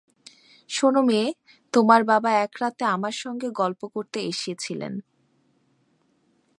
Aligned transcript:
শোন 0.69 0.95
মেয়ে, 1.07 1.27
তোমার 1.73 2.01
বাবা 2.03 2.29
এক 2.45 2.53
রাতে 2.61 2.83
আমার 2.85 3.15
সঙ্গে 3.23 3.47
গল্প 3.51 3.81
করতে 3.87 4.19
এসেছিলেন। 4.31 4.93